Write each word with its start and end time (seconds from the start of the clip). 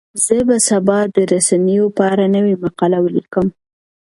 زه 0.25 0.37
به 0.47 0.57
سبا 0.67 0.99
د 1.15 1.17
رسنیو 1.33 1.85
په 1.97 2.03
اړه 2.11 2.25
نوې 2.35 2.55
مقاله 2.63 2.97
ولیکم. 3.01 3.47